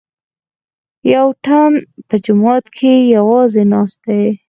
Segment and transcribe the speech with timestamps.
[1.13, 1.71] یوتن
[2.07, 4.25] په جومات کې یوازې ناست دی.